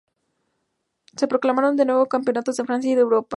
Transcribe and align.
Se 1.15 1.27
proclamaron 1.27 1.75
de 1.75 1.85
nuevo 1.85 2.07
campeones 2.07 2.45
de 2.57 2.65
Francia 2.65 2.91
y 2.91 2.95
de 2.95 3.01
Europa. 3.01 3.29